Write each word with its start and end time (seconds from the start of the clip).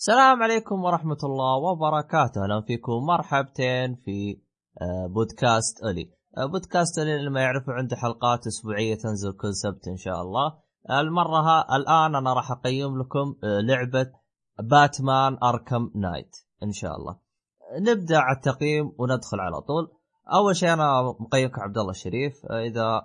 السلام 0.00 0.42
عليكم 0.42 0.84
ورحمة 0.84 1.16
الله 1.24 1.56
وبركاته. 1.56 2.42
أهلا 2.44 2.60
فيكم. 2.60 2.92
مرحبتين 2.92 3.94
في 4.04 4.40
آه، 4.80 5.06
بودكاست 5.06 5.82
أولي 5.82 6.10
آه، 6.36 6.46
بودكاست 6.46 6.98
أولي 6.98 7.16
اللي 7.16 7.30
ما 7.30 7.40
يعرفوا 7.40 7.74
عنده 7.74 7.96
حلقات 7.96 8.46
أسبوعية 8.46 8.94
تنزل 8.94 9.32
كل 9.32 9.54
سبت 9.54 9.88
إن 9.88 9.96
شاء 9.96 10.22
الله. 10.22 10.58
المرة 10.90 11.40
ها 11.40 11.76
الآن 11.76 12.14
أنا 12.14 12.32
راح 12.32 12.50
أقيم 12.50 12.98
لكم 13.00 13.34
آه، 13.44 13.60
لعبة 13.60 14.12
باتمان 14.62 15.38
أركم 15.42 15.90
نايت 15.94 16.36
إن 16.62 16.72
شاء 16.72 16.96
الله. 16.96 17.18
نبدأ 17.80 18.18
على 18.18 18.36
التقييم 18.36 18.92
وندخل 18.98 19.40
على 19.40 19.60
طول. 19.60 19.88
أول 20.32 20.56
شيء 20.56 20.72
أنا 20.72 21.02
مقيمك 21.20 21.58
عبد 21.58 21.78
الله 21.78 21.90
الشريف. 21.90 22.46
إذا 22.46 23.02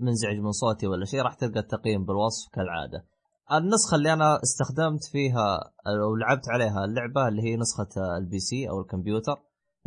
منزعج 0.00 0.36
من 0.36 0.52
صوتي 0.52 0.86
ولا 0.86 1.04
شيء 1.04 1.20
راح 1.22 1.34
تلقى 1.34 1.60
التقييم 1.60 2.04
بالوصف 2.04 2.50
كالعادة. 2.52 3.06
النسخة 3.52 3.94
اللي 3.94 4.12
أنا 4.12 4.40
استخدمت 4.42 5.04
فيها 5.12 5.72
أو 5.86 6.16
لعبت 6.16 6.48
عليها 6.48 6.84
اللعبة 6.84 7.28
اللي 7.28 7.42
هي 7.42 7.56
نسخة 7.56 8.16
ال 8.16 8.38
PC 8.38 8.68
أو 8.70 8.80
الكمبيوتر. 8.80 9.36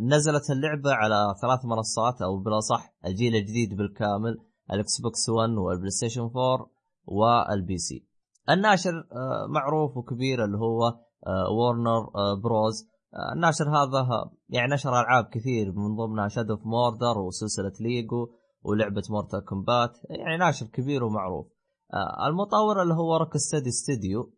نزلت 0.00 0.50
اللعبة 0.50 0.92
على 0.92 1.34
ثلاث 1.42 1.64
منصات 1.64 2.22
أو 2.22 2.38
بالاصح 2.38 2.94
الجيل 3.06 3.36
الجديد 3.36 3.76
بالكامل 3.76 4.38
ال 4.72 5.00
Xbox 5.00 5.28
1 5.28 5.50
وال 5.50 5.90
PlayStation 5.90 6.20
4 6.20 6.70
وال 7.06 7.78
PC. 7.78 8.06
الناشر 8.50 9.08
آه، 9.12 9.46
معروف 9.48 9.96
وكبير 9.96 10.44
اللي 10.44 10.58
هو 10.58 10.94
Warner 11.56 12.10
Bros 12.42 12.88
الناشر 13.34 13.64
هذا 13.68 14.30
يعني 14.48 14.74
نشر 14.74 14.90
ألعاب 14.90 15.24
كثير 15.24 15.72
من 15.72 15.96
ضمنها 15.96 16.28
Shadow 16.28 16.54
of 16.54 16.66
Mordor 16.66 17.18
وسلسلة 17.18 17.72
ليجو 17.80 18.28
ولعبة 18.62 19.02
Mortal 19.10 19.44
Kombat 19.44 19.98
يعني 20.10 20.36
ناشر 20.36 20.66
كبير 20.66 21.04
ومعروف. 21.04 21.46
آه، 21.46 21.61
المطور 22.28 22.82
اللي 22.82 22.94
هو 22.94 23.16
Rocksteady 23.16 23.70
Studio 23.70 24.32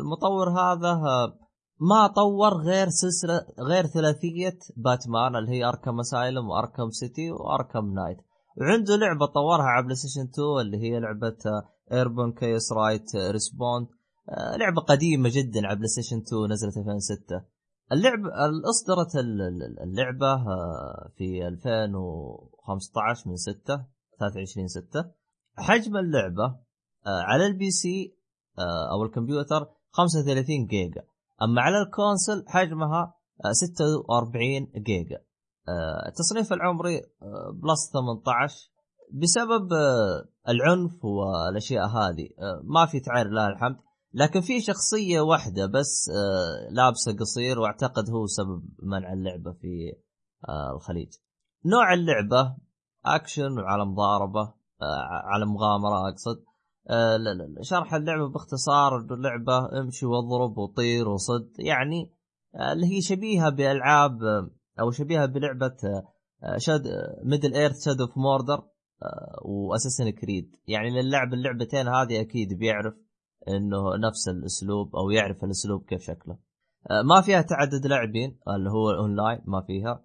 المطور 0.00 0.50
هذا 0.50 0.90
آه، 0.90 1.38
ما 1.80 2.06
طور 2.06 2.54
غير 2.54 2.88
سلسلة 2.88 3.40
غير 3.60 3.86
ثلاثية 3.86 4.58
باتمان 4.76 5.36
اللي 5.36 5.50
هي 5.50 5.64
Arkham 5.64 6.00
Asylum 6.00 6.48
و 6.48 6.54
Arkham 6.54 6.90
City 6.90 7.30
و 7.30 7.39
Arkham 7.39 7.94
Knight. 7.94 8.18
وعنده 8.60 8.96
لعبة 8.96 9.26
طورها 9.26 9.64
على 9.64 9.84
PlayStation 9.84 10.28
2 10.34 10.48
اللي 10.60 10.78
هي 10.78 11.00
لعبة 11.00 11.36
Urban 11.92 12.32
Chaos 12.32 12.72
Riot 12.72 13.16
Response 13.16 13.86
لعبة 14.58 14.82
قديمة 14.82 15.30
جدا 15.32 15.66
على 15.66 15.76
PlayStation 15.76 16.16
2 16.16 16.52
نزلت 16.52 16.76
2006 16.76 17.44
اللعبه 17.92 18.28
اصدرت 18.70 19.16
اللعبة 19.84 20.32
آه، 20.32 21.12
في 21.16 21.46
2015 21.46 23.30
من 23.30 23.36
6 23.36 23.84
23 24.18 24.68
6 24.68 25.10
حجم 25.56 25.96
اللعبة 25.96 26.44
آه، 26.44 26.65
على 27.06 27.46
ال 27.46 27.70
PC 27.70 28.16
آه، 28.58 28.92
أو 28.92 29.04
الكمبيوتر 29.04 29.68
35 29.90 30.66
جيجا. 30.66 31.02
أما 31.42 31.62
على 31.62 31.82
ال 31.82 31.90
console 31.90 32.44
حجمها 32.48 33.14
46 33.52 34.62
آه، 34.62 34.78
جيجا 34.78 35.18
التصنيف 36.08 36.52
العمري 36.52 37.00
plus 37.52 37.92
18 37.92 38.70
بسبب 39.12 39.72
العنف 40.48 41.04
والأشياء 41.04 41.86
هذه 41.86 42.28
ما 42.64 42.86
في 42.86 43.00
تعري 43.00 43.26
لله 43.26 43.46
الحمد. 43.46 43.76
لكن 44.12 44.40
في 44.40 44.60
شخصية 44.60 45.20
واحدة 45.20 45.66
بس 45.66 46.10
لابسة 46.70 47.16
قصير 47.20 47.58
وأعتقد 47.58 48.10
هو 48.10 48.26
سبب 48.26 48.62
منع 48.82 49.12
اللعبة 49.12 49.52
في 49.52 49.92
الخليج. 50.74 51.08
نوع 51.64 51.94
اللعبة 51.94 52.56
أكشن 53.04 53.58
وعلى 53.58 53.84
مضاربة 53.84 54.54
على 55.24 55.46
مغامرة 55.46 56.08
أقصد. 56.08 56.44
آه، 56.90 57.18
شرح 57.62 57.94
اللعبة 57.94 58.28
باختصار 58.28 58.98
اللعبة 58.98 59.80
امشي 59.80 60.06
واضرب 60.06 60.58
وطير 60.58 61.08
وصد. 61.08 61.50
يعني 61.58 62.12
آه، 62.54 62.72
اللي 62.72 62.86
هي 62.86 63.00
شبيهة 63.00 63.50
بألعاب 63.50 64.22
آه، 64.22 64.50
أو 64.80 64.90
شبيهة 64.90 65.26
بلعبة 65.26 65.76
Shadow 66.56 66.82
Middle 67.24 67.54
Earth 67.54 67.84
Shadow 67.84 68.00
of 68.00 68.18
Mordor 68.18 68.62
و 69.44 69.50
Assassin's 69.50 70.10
Creed 70.10 70.56
يعني 70.68 71.02
للعب 71.02 71.34
اللعبتين 71.34 71.88
هذه 71.88 72.20
أكيد 72.20 72.58
بيعرف 72.58 72.94
إنه 73.48 73.96
نفس 73.96 74.28
الأسلوب 74.28 74.96
أو 74.96 75.10
يعرف 75.10 75.44
الأسلوب 75.44 75.84
كيف 75.84 76.02
شكله. 76.02 76.38
ما 77.04 77.20
فيها 77.20 77.42
تعدد 77.42 77.86
لاعبين 77.86 78.38
اللي 78.48 78.70
هو 78.70 78.90
الاونلاين 78.90 79.40
ما 79.44 79.60
فيها. 79.66 80.04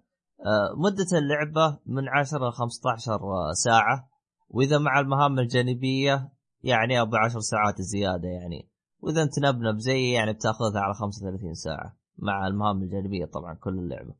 مدة 0.76 1.18
اللعبة 1.18 1.78
من 1.86 2.08
10 2.08 2.48
ل 2.48 2.52
15 2.52 3.20
ساعة. 3.64 4.08
وإذا 4.48 4.78
مع 4.78 5.00
المهام 5.00 5.38
الجانبية 5.38 6.32
يعني 6.62 7.00
ابو 7.00 7.16
عشر 7.16 7.40
ساعات 7.40 7.80
زيادة 7.80 8.28
يعني. 8.28 8.72
وإذا 9.00 9.22
انت 9.22 9.38
noob 9.38 9.78
زي 9.78 10.10
يعني 10.10 10.32
بتأخذها 10.32 10.80
على 10.80 10.94
35 10.94 11.54
ساعة 11.54 11.96
مع 12.18 12.46
المهام 12.46 12.82
الجانبية 12.82 13.24
طبعا 13.24 13.54
كل 13.54 13.78
اللعبة. 13.78 14.14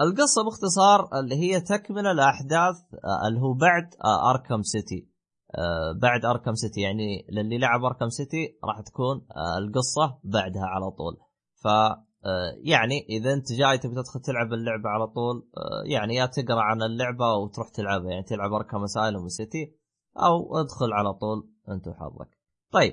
القصة 0.00 0.44
باختصار 0.44 1.20
اللي 1.20 1.34
هي 1.34 1.60
تكملة 1.60 2.10
الاحداث 2.10 2.76
آه، 3.04 3.28
اللي 3.28 3.40
هو 3.40 3.54
بعد 3.54 3.88
Arkham 4.30 4.58
آه، 4.58 4.62
City. 4.62 5.08
آه، 5.54 5.92
بعد 6.02 6.24
Arkham 6.24 6.54
City 6.54 6.80
يعني 6.80 7.26
للي 7.32 7.58
لعب 7.58 7.84
Arkham 7.84 8.08
City 8.08 8.58
راح 8.64 8.80
تكون 8.80 9.26
القصة 9.58 10.18
بعدها 10.24 10.64
على 10.64 10.90
طول. 10.90 11.16
ف 11.62 11.66
يعني 12.64 13.06
إذا 13.08 13.32
أنت 13.32 13.52
جاي 13.52 13.78
تبي 13.78 13.94
تدخل 13.94 14.20
تلعب 14.20 14.52
اللعبة 14.52 14.88
على 14.88 15.06
طول 15.06 15.48
يعني 15.86 16.14
يا 16.14 16.26
تقرأ 16.26 16.60
عن 16.60 16.82
اللعبة 16.82 17.34
وتروح 17.34 17.68
تلعبها. 17.68 18.10
يعني 18.10 18.22
تلعب 18.22 18.52
أركم 18.52 18.84
أسايلم 18.84 19.28
سيتي 19.28 19.74
أو 20.18 20.60
ادخل 20.60 20.92
على 20.92 21.12
طول 21.14 21.50
أنت 21.68 21.88
وحظك. 21.88 22.28
طيب 22.72 22.92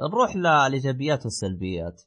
نروح 0.00 0.36
للايجابيات 0.36 1.24
والسلبيات. 1.24 2.02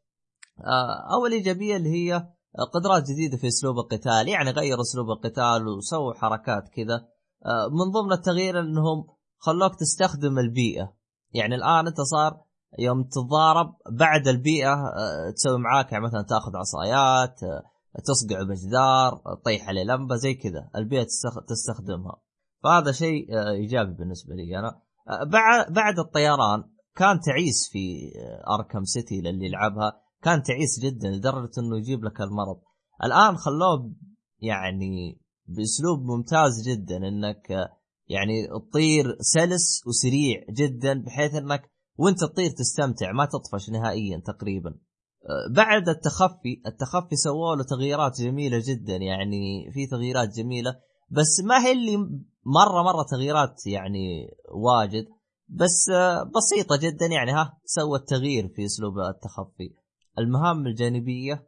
آه، 0.60 1.14
أول 1.14 1.32
إيجابية 1.32 1.76
اللي 1.76 1.90
هي 1.90 2.28
قدرات 2.74 3.04
جديدة 3.04 3.38
في 3.38 3.48
أسلوب 3.48 3.80
القتال 3.80 4.28
يعني 4.28 4.52
غير 4.52 4.82
أسلوب 4.82 5.10
القتال 5.10 5.68
وسووا 5.68 6.14
حركات 6.14 6.70
كذا. 6.70 7.08
آه، 7.46 7.68
من 7.72 7.92
ضمن 7.92 8.12
التغيير 8.12 8.60
إنهم 8.60 9.08
خلوك 9.38 9.76
تستخدم 9.76 10.40
البيئة. 10.40 10.94
يعني 11.34 11.56
الآن 11.56 11.88
أنت 11.88 12.02
صار 12.02 12.42
يوم 12.80 13.04
تتضارب 13.04 13.76
بعد 13.92 14.28
البيئة 14.28 14.74
آه، 14.74 15.32
تسوي 15.36 15.60
معاك 15.60 15.92
يعني 15.92 16.04
مثلا 16.04 16.22
تأخذ 16.22 16.56
عصايات 16.56 17.40
تصقع 18.06 18.44
بجدار 18.44 19.22
تطيح 19.42 19.68
عليه 19.68 19.84
لمبة 19.84 20.16
زي 20.16 20.34
كذا. 20.34 20.70
البيئة 20.76 21.08
تستخدمها. 21.48 22.27
فهذا 22.64 22.92
شيء 22.92 23.26
إيجابي 23.50 23.94
بالنسبة 23.94 24.36
لي 24.36 24.60
أنا. 24.60 24.82
بعد 25.32 25.74
بعد 25.74 26.00
الطيران 26.00 26.64
كان 26.96 27.20
تعيس 27.20 27.70
في 27.72 28.12
أركم 28.60 28.84
سيتي 28.84 29.22
للي 29.22 29.46
يلعبها. 29.46 30.02
كان 30.22 30.44
تعيس 30.44 30.80
جدا 30.80 31.10
لدرجة 31.10 31.52
إنه 31.58 31.78
يجيب 31.78 32.04
لك 32.04 32.22
المرض. 32.22 32.62
الآن 33.04 33.38
خلوه 33.38 33.94
يعني 34.40 35.22
بأسلوب 35.48 36.00
ممتاز 36.06 36.70
جدا 36.70 36.98
إنك 36.98 37.70
يعني 38.08 38.48
تطير 38.48 39.18
سلس 39.20 39.88
وسريع 39.88 40.46
جدا 40.50 41.04
بحيث 41.04 41.36
إنك 41.36 41.72
وأنت 41.98 42.20
تطير 42.20 42.50
تستمتع 42.50 43.12
ما 43.12 43.26
تطفش 43.26 43.70
نهائيا 43.70 44.22
تقريبا. 44.26 44.76
بعد 45.56 45.90
التخفي 45.90 46.62
التخفي 46.68 47.16
سووا 47.16 47.56
له 47.56 47.64
تغييرات 47.64 48.22
جميلة 48.22 48.62
جدا 48.68 48.96
يعني 48.96 49.72
في 49.74 49.88
تغييرات 49.88 50.30
جميلة. 50.38 50.76
بس 51.10 51.42
ما 51.44 51.66
هي 51.66 51.72
اللي 51.72 52.10
مرة 52.48 52.84
مرة 52.84 53.06
تغييرات 53.12 53.68
يعني 53.68 54.36
واجد 54.56 55.06
بس 55.50 55.92
بسيطة 56.36 56.78
جدا 56.82 57.06
يعني 57.06 57.32
ها 57.32 57.58
سوت 57.66 58.10
تغيير 58.10 58.48
في 58.48 58.66
أسلوب 58.66 58.94
التخفي. 59.00 59.76
المهام 60.20 60.68
الجانبية 60.68 61.48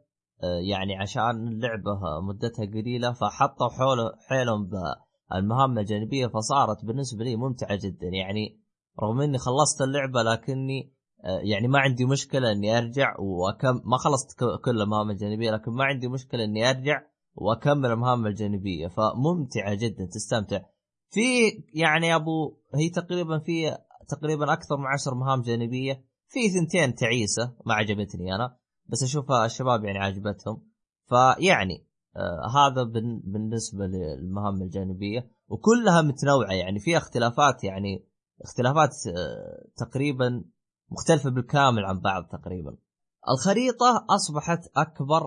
يعني 0.68 0.96
عشان 0.96 1.48
اللعبه 1.48 2.00
مدتها 2.28 2.66
قليلة 2.66 3.12
فحطوا 3.12 3.68
حول 3.68 3.98
حيلهم 4.28 4.70
بالمهام 4.70 5.78
الجانبية 5.78 6.26
فصارت 6.26 6.84
بالنسبة 6.84 7.24
لي 7.24 7.36
ممتعة 7.36 7.78
جدا. 7.84 8.06
يعني 8.06 8.60
رغم 9.02 9.20
إني 9.20 9.38
خلصت 9.38 9.82
اللعبة 9.82 10.22
لكني 10.22 10.94
يعني 11.24 11.68
ما 11.68 11.78
عندي 11.78 12.04
مشكلة 12.04 12.52
إني 12.52 12.78
أرجع 12.78 13.14
وكم 13.18 13.74
ما 13.90 13.96
خلصت 13.96 14.40
كل 14.64 14.80
المهام 14.80 15.10
الجانبية 15.10 15.50
لكن 15.50 15.72
ما 15.72 15.84
عندي 15.84 16.08
مشكلة 16.08 16.44
إني 16.44 16.70
أرجع 16.70 17.02
وأكمل 17.34 17.90
المهام 17.90 18.26
الجانبية. 18.26 18.88
فممتعة 18.88 19.74
جدا 19.74 20.06
تستمتع. 20.12 20.60
في 21.10 21.20
يعني 21.74 22.14
أبو 22.14 22.56
هي 22.74 22.90
تقريبا 22.90 23.38
في 23.38 23.78
تقريبا 24.08 24.52
أكثر 24.52 24.76
من 24.76 24.86
عشر 24.86 25.14
مهام 25.14 25.42
جانبية. 25.42 26.04
في 26.28 26.48
ثنتين 26.48 26.94
تعيسة 26.94 27.56
ما 27.66 27.74
عجبتني 27.74 28.34
أنا 28.34 28.56
بس 28.86 29.02
أشوفها 29.02 29.46
الشباب 29.46 29.84
يعني 29.84 29.98
عجبتهم. 29.98 30.62
فيعني 31.08 31.86
آه 32.16 32.50
هذا 32.56 32.82
بالنسبة 33.24 33.86
للمهام 33.86 34.62
الجانبية 34.62 35.30
وكلها 35.48 36.02
متنوعة. 36.02 36.52
يعني 36.52 36.80
فيها 36.80 36.98
اختلافات 36.98 37.64
يعني 37.64 38.06
اختلافات 38.42 38.90
آه 39.16 39.68
تقريبا 39.76 40.44
مختلفة 40.90 41.30
بالكامل 41.30 41.84
عن 41.84 42.00
بعض 42.00 42.24
تقريبا. 42.24 42.76
الخريطة 43.28 44.06
أصبحت 44.10 44.60
أكبر 44.76 45.22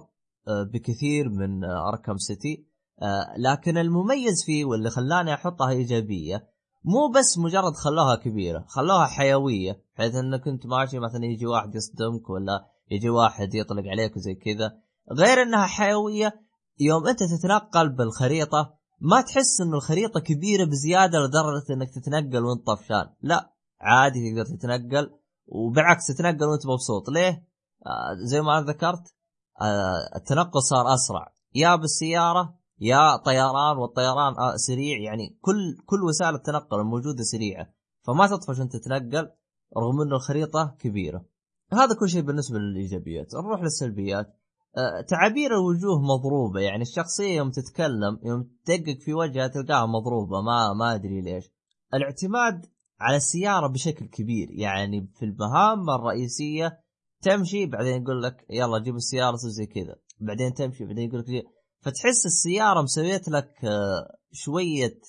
آه 0.48 0.64
بكثير 0.64 1.30
من 1.30 1.64
أركم 1.64 2.18
سيتي. 2.18 2.73
آه، 3.02 3.34
لكن 3.38 3.78
المميز 3.78 4.44
فيه 4.46 4.66
واللي 4.66 4.90
خلاني 4.90 5.34
أحطها 5.34 5.70
إيجابية 5.70 6.54
مو 6.84 7.08
بس 7.08 7.38
مجرد 7.38 7.74
خلوها 7.74 8.16
كبيرة 8.16 8.66
خلوها 8.68 9.06
حيوية 9.06 9.84
بحيث 9.98 10.16
انك 10.16 10.44
كنت 10.44 10.66
ماشي 10.66 11.00
مثلا 11.00 11.26
يجي 11.26 11.46
واحد 11.46 11.76
يصدمك 11.76 12.30
ولا 12.30 12.66
يجي 12.92 13.10
واحد 13.10 13.54
يطلق 13.54 13.84
عليك 13.88 14.18
وزي 14.18 14.36
كذا. 14.36 14.72
غير 15.12 15.42
إنها 15.42 15.66
حيوية 15.66 16.34
يوم 16.80 17.08
أنت 17.08 17.20
تتنقل 17.24 17.90
بالخريطة 17.90 18.74
ما 19.00 19.22
تحس 19.22 19.62
إنه 19.62 19.78
الخريطة 19.78 20.20
كبيرة 20.20 20.66
بزيادة 20.66 21.20
لدرجة 21.20 21.74
إنك 21.74 21.90
تتنقل 21.90 22.46
وأنت 22.46 22.68
طفشان. 22.68 23.10
لا 23.22 23.54
عادي 23.82 24.32
تقدر 24.32 24.58
تتنقل 24.58 25.12
وبالعكس 25.48 26.08
تتنقل 26.08 26.46
وأنت 26.46 26.66
مبسوط. 26.66 27.10
ليه؟ 27.10 27.48
آه 27.86 28.14
زي 28.26 28.42
ما 28.42 28.62
ذكرت 28.62 29.16
آه 29.62 30.18
التنقل 30.18 30.62
صار 30.62 30.94
أسرع. 30.94 31.34
يا 31.56 31.76
بالسيارة 31.76 32.63
يا 32.80 33.18
طيران 33.18 33.78
والطيران 33.78 34.34
آه 34.40 34.56
سريع 34.56 34.98
يعني 34.98 35.38
كل 35.42 35.78
كل 35.86 36.04
وسائل 36.04 36.36
التنقل 36.36 36.80
الموجودة 36.80 37.24
سريعة. 37.24 37.74
فما 38.02 38.28
تطفش 38.28 38.62
انت 38.62 38.76
تتنقل 38.76 39.30
رغم 39.78 40.02
إنه 40.02 40.16
الخريطة 40.16 40.76
كبيرة. 40.80 41.26
هذا 41.74 41.96
كل 42.00 42.10
شيء 42.10 42.22
بالنسبة 42.22 42.60
للإيجابيات. 42.60 43.36
نروح 43.36 43.62
للسلبيات. 43.62 44.40
أه 44.78 45.02
تعابير 45.02 45.52
الوجوه 45.52 46.02
مضروبة 46.02 46.60
يعني 46.60 46.82
الشخصية 46.82 47.38
يوم 47.38 47.52
تتكلم 47.52 48.20
يوم 48.24 48.50
تدقق 48.66 49.00
في 49.00 49.14
وجهها 49.14 49.48
تلقاها 49.48 49.86
مضروبة 49.86 50.42
ما 50.42 50.74
ما 50.74 50.96
أدري 50.96 51.22
ليش. 51.22 51.52
الاعتماد 51.94 52.66
على 53.00 53.18
السيارة 53.18 53.68
بشكل 53.68 54.06
كبير 54.06 54.52
يعني 54.52 55.12
في 55.20 55.26
المهام 55.26 55.90
الرئيسية 55.90 56.80
تمشي 57.22 57.66
بعدين 57.66 58.02
يقول 58.02 58.24
لك 58.24 58.46
يلا 58.50 58.80
جيب 58.80 58.96
السيارة 58.96 59.36
زي 59.36 59.66
كذا. 59.66 59.96
بعدين 60.20 60.54
تمشي 60.54 60.86
بعدين 60.86 61.10
يقول 61.10 61.20
لك 61.20 61.46
فتحس 61.84 62.26
السيارة 62.26 62.82
مسويت 62.82 63.30
لك 63.30 63.66
آه، 63.66 64.18
شوية 64.32 65.00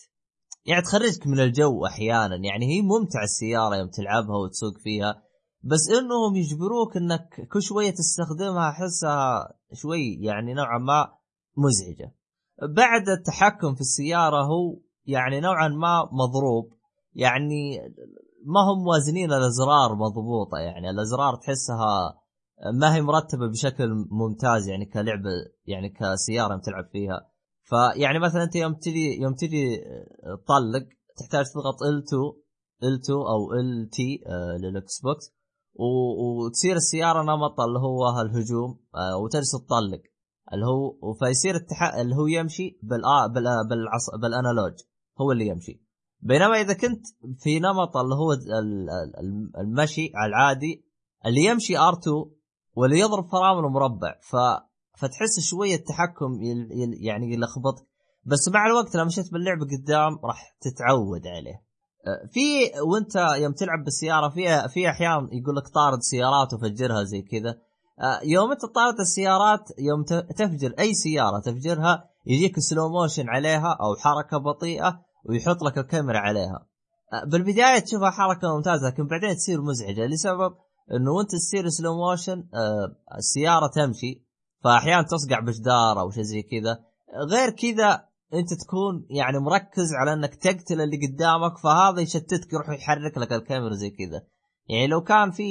يعني 0.67 0.83
تخرجك 0.83 1.27
من 1.27 1.41
الجو 1.41 1.87
أحيانا. 1.87 2.37
يعني 2.37 2.67
هي 2.67 2.83
ممتعة 2.83 3.25
السيارة 3.25 3.77
يوم 3.77 3.89
تلعبها 3.89 4.37
وتسوق 4.37 4.79
فيها 4.79 5.23
بس 5.63 5.89
إنهم 5.89 6.37
يجبروك 6.37 6.97
إنك 6.97 7.49
كل 7.53 7.63
شوية 7.63 7.91
تستخدمها 7.91 8.71
أحسها 8.71 9.55
شوي 9.73 10.19
يعني 10.21 10.55
نوعا 10.55 10.79
ما 10.79 11.09
مزعجة. 11.57 12.15
بعد 12.77 13.09
التحكم 13.09 13.75
في 13.75 13.81
السيارة 13.81 14.45
هو 14.45 14.81
يعني 15.07 15.41
نوعا 15.41 15.69
ما 15.69 16.09
مضروب. 16.13 16.73
يعني 17.15 17.79
ما 18.47 18.61
هم 18.61 18.85
موازنين 18.85 19.33
الأزرار 19.33 19.95
مضبوطة. 19.95 20.59
يعني 20.59 20.91
الأزرار 20.91 21.37
تحسها 21.37 22.24
ما 22.81 22.95
هي 22.95 23.03
مرتبة 23.03 23.47
بشكل 23.47 23.89
ممتاز 24.11 24.69
يعني 24.69 24.87
كلعبة 24.87 25.31
يعني 25.67 25.89
كسيارة 25.89 26.57
تلعب 26.57 26.89
فيها. 26.93 27.31
فيعني 27.63 28.19
مثلا 28.19 28.43
أنت 28.43 28.57
يوم 28.57 28.75
تجي 28.75 29.21
يوم 29.21 29.35
تجي 29.35 29.77
تطلق 30.45 30.87
تحتاج 31.17 31.45
تضغط 31.55 31.75
L2 31.75 32.35
L2 32.83 33.11
أو 33.11 33.49
LT 33.51 34.29
آه 34.31 34.57
لل 34.57 35.01
Xbox 35.01 35.35
وتصير 35.75 36.77
السيارة 36.77 37.23
نمط 37.23 37.61
اللي 37.61 37.79
هو 37.79 38.21
الهجوم 38.21 38.81
آه 38.95 39.17
وتجلس 39.17 39.53
تطلق. 39.53 40.03
اللي 40.53 40.67
هو 40.67 41.15
فيصير 41.15 41.55
التح... 41.55 41.95
اللي 41.95 42.17
هو 42.17 42.27
يمشي. 42.27 42.79
بال... 42.83 43.03
بالعص... 43.69 44.11
بال 44.23 44.34
analog. 44.34 44.73
هو 45.21 45.33
اللي 45.33 45.47
يمشي. 45.47 45.85
بينما 46.21 46.61
إذا 46.61 46.73
كنت 46.75 47.07
في 47.39 47.59
نمط 47.59 47.97
اللي 47.97 48.15
هو 48.15 48.33
المشي 49.61 50.13
العادي 50.27 50.85
اللي 51.27 51.45
يمشي 51.45 51.79
R2 51.79 52.29
واللي 52.77 52.99
يضرب 52.99 53.27
فرامل 53.27 53.63
مربع 53.63 54.15
ف 54.23 54.37
فتحس 54.97 55.41
شوية 55.41 55.75
التحكم 55.75 56.43
يل... 56.43 56.69
يل... 56.73 57.07
يعني 57.07 57.33
يلخبطك 57.33 57.87
بس 58.27 58.49
مع 58.49 58.67
الوقت 58.67 58.95
لما 58.95 59.05
مشيت 59.05 59.33
باللعبة 59.33 59.67
قدام 59.67 60.19
راح 60.25 60.57
تتعود 60.61 61.27
عليه. 61.27 61.65
أه، 62.07 62.27
في 62.33 62.81
وانت 62.81 63.17
يوم 63.43 63.53
تلعب 63.53 63.85
بالسيارة 63.85 64.29
في 64.29 64.69
في 64.69 64.89
أحيان 64.89 65.29
يقول 65.33 65.57
لك 65.57 65.69
طارد 65.69 65.99
سيارات 66.01 66.55
وفجرها 66.55 67.05
زي 67.05 67.23
كذا. 67.23 67.51
أه، 68.01 68.21
يوم 68.25 68.51
انت 68.51 68.65
طارد 68.65 69.01
السيارات 69.01 69.69
يوم 69.79 70.05
تفجر 70.37 70.75
أي 70.79 70.95
سيارة 70.95 71.41
تفجرها 71.41 72.05
يجيك 72.27 72.59
سلو 72.59 72.89
موشن 72.89 73.29
عليها 73.29 73.79
أو 73.81 73.97
حركة 73.97 74.39
بطيئة 74.39 75.01
ويحط 75.25 75.63
لك 75.63 75.79
الكاميرا 75.79 76.19
عليها. 76.19 76.67
أه، 77.13 77.25
بالبداية 77.25 77.79
تشوفها 77.79 78.11
حركة 78.11 78.57
ممتازة 78.57 78.87
لكن 78.87 79.07
بعدين 79.07 79.37
تصير 79.37 79.63
مزعجة. 79.63 80.07
لسبب 80.07 80.55
إنه 80.93 81.11
وانت 81.11 81.31
تصير 81.33 81.69
slow 81.69 81.97
motion 81.97 82.49
السيارة 83.19 83.67
تمشي 83.67 84.25
فأحيانا 84.65 85.03
تصقع 85.03 85.41
بجدار 85.41 86.01
أو 86.01 86.11
شيء 86.11 86.23
زي 86.23 86.43
كذا. 86.43 86.79
غير 87.31 87.51
كذا 87.51 88.09
أنت 88.35 88.55
تكون 88.55 89.07
يعني 89.11 89.39
مركز 89.39 89.95
على 89.95 90.13
إنك 90.13 90.35
تقتل 90.35 90.81
اللي 90.81 90.99
قدامك 91.07 91.59
فهذا 91.59 92.01
يشتتك 92.01 92.53
يروح 92.53 92.69
يحرك 92.69 93.19
لك 93.19 93.33
الكاميرا 93.33 93.75
زي 93.75 93.91
كذا. 93.91 94.27
يعني 94.69 94.87
لو 94.87 95.01
كان 95.03 95.31
في 95.31 95.45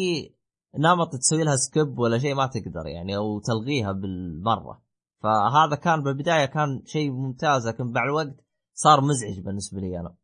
نمط 0.79 1.15
تسوي 1.15 1.43
لها 1.43 1.55
skip 1.55 1.99
ولا 1.99 2.17
شيء 2.17 2.35
ما 2.35 2.47
تقدر 2.47 2.87
يعني 2.87 3.17
أو 3.17 3.39
تلغيها 3.39 3.91
بالمرة. 3.91 4.81
فهذا 5.23 5.75
كان 5.75 6.03
بالبداية 6.03 6.45
كان 6.45 6.81
شيء 6.85 7.11
ممتاز 7.11 7.67
لكن 7.67 7.91
بعد 7.91 8.03
الوقت 8.07 8.35
صار 8.73 9.01
مزعج 9.01 9.39
بالنسبة 9.45 9.79
لي 9.79 9.99
أنا. 9.99 10.15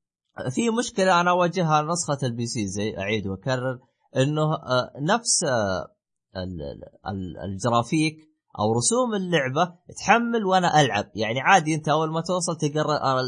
في 0.49 0.69
مشكلة 0.69 1.21
أنا 1.21 1.31
أواجهها 1.31 1.81
نسخة 1.81 2.27
ال 2.27 2.45
PC 2.45 2.67
زي 2.67 2.97
أعيد 2.97 3.27
وأكرر. 3.27 3.79
إنه 4.15 4.53
آه، 4.53 4.91
نفس 5.01 5.43
آه، 5.43 5.87
الجرافيك 7.45 8.29
أو 8.59 8.73
رسوم 8.73 9.15
اللعبة 9.15 9.75
تحمل 9.99 10.45
وأنا 10.45 10.81
ألعب. 10.81 11.11
يعني 11.15 11.39
عادي 11.39 11.75
أنت 11.75 11.89
أول 11.89 12.11
ما 12.11 12.21
توصل 12.21 12.57
تلقى 12.57 12.81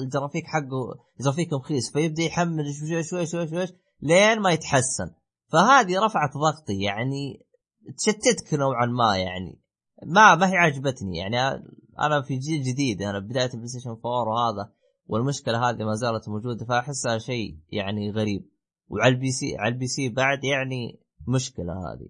الجرافيك 0.04 0.44
حقه 0.46 1.06
جرافيك 1.22 1.54
رخيص 1.54 1.92
فيبدأ 1.94 2.24
يحمل 2.24 2.66
شوي 2.90 3.04
شوي 3.04 3.26
شوي 3.26 3.48
شوي 3.48 3.78
لين 4.02 4.40
ما 4.40 4.52
يتحسن. 4.52 5.12
فهذه 5.52 6.06
رفعت 6.06 6.34
ضغطي 6.34 6.82
يعني 6.82 7.46
تشتتك 7.98 8.54
نوعا 8.54 8.86
ما 8.86 9.18
يعني. 9.18 9.62
ما 10.06 10.36
ما 10.36 10.50
هي 10.50 10.58
عجبتني. 10.58 11.18
يعني 11.18 11.38
أنا 12.00 12.22
في 12.22 12.38
جيل 12.38 12.64
جديد 12.64 13.02
أنا 13.02 13.20
بداية 13.20 13.50
ال 13.54 13.68
PlayStation 13.68 13.90
4 13.90 14.02
وهذا 14.06 14.72
والمشكلة 15.08 15.70
هذه 15.70 15.84
ما 15.84 15.94
زالت 15.94 16.30
موجودة 16.30 16.66
فأحسها 16.66 17.18
شيء 17.18 17.58
يعني 17.70 18.12
غريب. 18.12 18.50
وعلى 18.92 19.16
ال 19.16 19.32
PC 19.32 19.58
على 19.58 19.74
ال 19.74 19.88
PC 19.88 20.10
بعد 20.10 20.44
يعني 20.44 21.00
مشكلة 21.28 21.74
هذه. 21.74 22.10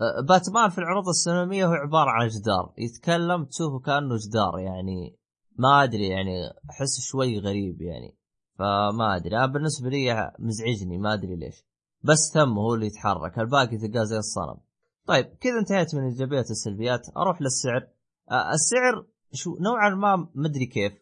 أه، 0.00 0.26
باتمان 0.28 0.70
في 0.70 0.78
العروض 0.78 1.08
السينمائية 1.08 1.66
هو 1.66 1.72
عبارة 1.72 2.10
عن 2.10 2.28
جدار. 2.28 2.74
يتكلم 2.78 3.44
تشوفه 3.44 3.78
كأنه 3.78 4.16
جدار 4.26 4.58
يعني. 4.58 5.18
ما 5.58 5.84
أدري 5.84 6.08
يعني 6.08 6.50
أحس 6.70 7.00
شوي 7.00 7.38
غريب 7.38 7.82
يعني. 7.82 8.16
فما 8.58 9.16
أدري. 9.16 9.36
أنا 9.36 9.46
بالنسبة 9.46 9.88
لي 9.88 10.32
مزعجني 10.38 10.98
ما 10.98 11.14
أدري 11.14 11.36
ليش. 11.36 11.64
بس 12.02 12.30
فمه 12.34 12.58
هو 12.58 12.74
اللي 12.74 12.86
يتحرك. 12.86 13.38
الباقي 13.38 13.78
تلقاه 13.78 14.04
زي 14.04 14.16
الصنم. 14.16 14.60
طيب 15.06 15.26
كذا 15.40 15.58
انتهيت 15.60 15.94
من 15.94 16.00
الايجابيات 16.00 16.48
والسلبيات 16.48 17.06
أروح 17.16 17.42
للسعر. 17.42 17.88
أه، 18.30 18.52
السعر 18.52 19.06
شو 19.32 19.56
نوعا 19.60 19.90
ما 19.90 20.28
مدري 20.34 20.66
كيف. 20.66 20.92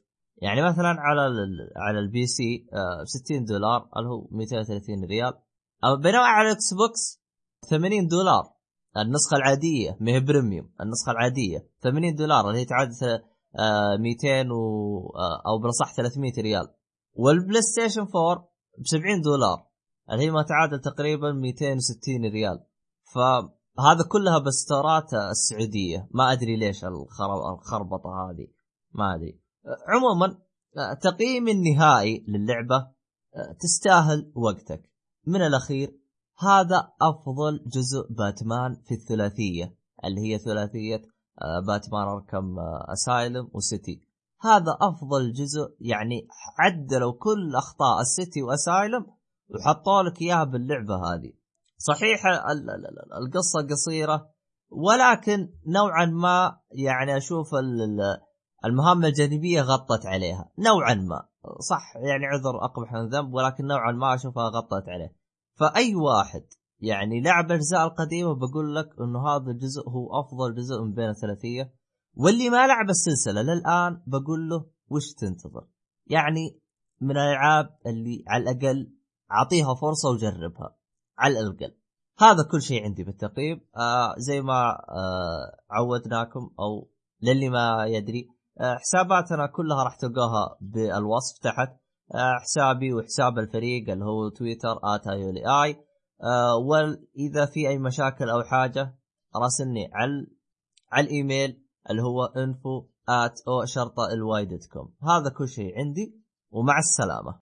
يعني 0.40 0.62
مثلا 0.62 0.88
على 0.98 1.26
ال 1.26 1.70
على 1.76 1.98
ال 1.98 2.26
PC 2.26 2.66
ب 3.02 3.04
60 3.04 3.44
دولار 3.44 3.88
اللي 3.96 4.08
هو 4.08 4.28
230 4.30 5.04
ريال. 5.04 5.32
بينما 6.02 6.24
على 6.24 6.48
ال 6.48 6.74
Xbox 6.74 7.22
80 7.70 8.06
دولار. 8.06 8.42
النسخة 8.96 9.36
العادية 9.36 9.96
ما 10.00 10.12
هي 10.12 10.20
premium. 10.20 10.70
النسخة 10.80 11.12
العادية 11.12 11.68
80 11.82 12.14
دولار 12.14 12.48
اللي 12.48 12.60
هي 12.60 12.64
تعادل 12.64 12.92
200 14.00 14.52
و 14.52 15.12
آه، 15.16 15.42
أو 15.46 15.58
بالأصح 15.58 15.94
300 15.94 16.32
ريال. 16.38 16.68
وال 17.12 17.62
PlayStation 17.62 18.06
4 18.16 18.48
ب 18.78 18.86
70 18.86 19.20
دولار 19.20 19.66
اللي 20.10 20.24
هي 20.24 20.30
ما 20.30 20.42
تعادل 20.42 20.80
تقريبا 20.80 21.32
260 21.32 22.24
ريال. 22.32 22.64
فهذا 23.14 24.04
كلها 24.08 24.38
بستورات 24.38 25.14
السعودية. 25.14 26.08
ما 26.10 26.32
أدري 26.32 26.56
ليش 26.56 26.84
الخربطة 26.84 28.10
هذه. 28.10 28.48
ما 28.92 29.14
أدري. 29.14 29.49
عموما 29.64 30.38
تقييمي 31.02 31.52
النهائي 31.52 32.24
للعبة 32.28 32.76
آه، 33.36 33.52
تستاهل 33.60 34.32
وقتك. 34.34 34.90
من 35.26 35.42
الأخير 35.42 35.96
هذا 36.38 36.92
أفضل 37.02 37.64
جزء 37.66 38.06
باتمان 38.10 38.82
في 38.84 38.94
الثلاثية 38.94 39.74
اللي 40.04 40.20
هي 40.20 40.38
ثلاثية 40.38 41.02
آه، 41.42 41.60
باتمان 41.66 42.08
أركم 42.08 42.56
أسايلم 42.92 43.50
وسيتي. 43.52 44.00
هذا 44.40 44.76
أفضل 44.80 45.32
جزء 45.32 45.76
يعني 45.80 46.28
عدلوا 46.58 47.12
كل 47.12 47.56
أخطاء 47.56 48.00
السيتي 48.00 48.42
وأسايلم 48.42 49.06
وحطوا 49.48 50.02
لك 50.02 50.22
إياها 50.22 50.44
باللعبة 50.44 50.94
هذه. 50.94 51.32
صحيح 51.78 52.26
القصة 53.22 53.66
قصيرة 53.70 54.30
ولكن 54.70 55.48
نوعا 55.66 56.06
ما 56.06 56.60
يعني 56.72 57.16
أشوف 57.16 57.54
المهام 58.64 59.04
الجانبية 59.04 59.62
غطت 59.62 60.06
عليها. 60.06 60.50
نوعا 60.58 60.94
ما. 60.94 61.28
صح 61.60 61.96
يعني 61.96 62.26
عذر 62.26 62.64
أقبح 62.64 62.92
من 62.92 63.08
ذنب 63.08 63.34
ولكن 63.34 63.66
نوعا 63.66 63.92
ما 63.92 64.14
أشوفها 64.14 64.48
غطت 64.48 64.88
عليه. 64.88 65.16
فأي 65.54 65.94
واحد 65.94 66.44
يعني 66.80 67.20
لعب 67.20 67.46
الأجزاء 67.46 67.86
القديمة 67.86 68.34
بقول 68.34 68.74
لك 68.74 68.88
إنه 69.00 69.28
هذا 69.28 69.50
الجزء 69.50 69.88
هو 69.88 70.20
أفضل 70.20 70.54
جزء 70.54 70.82
من 70.82 70.94
بين 70.94 71.08
الثلاثية. 71.08 71.74
واللي 72.16 72.50
ما 72.50 72.66
لعب 72.66 72.90
السلسلة 72.90 73.42
للآن 73.42 74.02
بقول 74.06 74.48
له 74.48 74.66
وش 74.88 75.12
تنتظر؟ 75.12 75.66
يعني 76.06 76.60
من 77.00 77.10
الألعاب 77.10 77.78
اللي 77.86 78.24
على 78.28 78.42
الأقل 78.42 78.92
أعطيها 79.32 79.74
فرصة 79.74 80.10
وجربها. 80.10 80.76
على 81.18 81.40
الأقل. 81.40 81.74
هذا 82.20 82.42
كل 82.52 82.62
شيء 82.62 82.84
عندي 82.84 83.04
بالتقييم 83.04 83.60
آه 83.76 84.14
زي 84.18 84.42
ما 84.42 84.70
آه 84.70 85.56
عودناكم 85.70 86.50
أو 86.58 86.90
للي 87.22 87.48
ما 87.48 87.86
يدري 87.86 88.28
حساباتنا 88.60 89.46
كلها 89.46 89.84
راح 89.84 89.96
تلقاها 89.96 90.56
بالوصف 90.60 91.38
تحت 91.42 91.68
آه 92.14 92.38
حسابي 92.42 92.94
وحساب 92.94 93.38
الفريق 93.38 93.90
اللي 93.90 94.04
هو 94.04 94.28
تويتر 94.28 94.78
@ايولي 95.10 95.40
آي 95.64 95.76
آه 96.22 96.56
واذا 96.56 97.46
في 97.46 97.68
أي 97.68 97.78
مشاكل 97.78 98.30
أو 98.30 98.42
حاجة 98.42 98.94
راسلني 99.36 99.90
على 99.94 100.26
على 100.92 101.06
الإيميل 101.06 101.62
اللي 101.90 102.02
هو 102.02 102.26
info 102.26 102.86
at 103.10 103.48
أو 103.48 103.64
شرطة 103.64 104.12
الواي 104.12 104.44
دوت 104.44 104.66
كوم 104.72 104.94
هذا 105.02 105.30
كل 105.38 105.48
شيء 105.48 105.78
عندي 105.78 106.20
ومع 106.50 106.78
السلامة. 106.78 107.38